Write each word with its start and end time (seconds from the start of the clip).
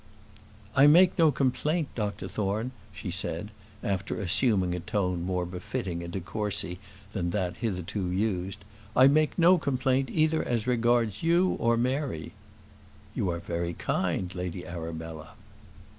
"I 0.75 0.87
make 0.87 1.15
no 1.19 1.31
complaint, 1.31 1.89
Dr 1.93 2.27
Thorne," 2.27 2.71
she 2.91 3.11
said, 3.11 3.51
after 3.83 4.19
assuming 4.19 4.73
a 4.73 4.79
tone 4.79 5.21
more 5.21 5.45
befitting 5.45 6.01
a 6.03 6.07
de 6.07 6.19
Courcy 6.19 6.79
than 7.13 7.29
that 7.29 7.57
hitherto 7.57 8.09
used, 8.09 8.65
"I 8.95 9.05
make 9.07 9.37
no 9.37 9.59
complaint 9.59 10.09
either 10.09 10.43
as 10.43 10.65
regards 10.65 11.21
you 11.21 11.49
or 11.59 11.77
Mary." 11.77 12.31
"You 13.13 13.29
are 13.29 13.37
very 13.39 13.73
kind, 13.75 14.33
Lady 14.33 14.65
Arabella." 14.65 15.33